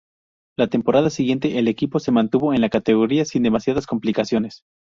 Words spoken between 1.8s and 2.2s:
se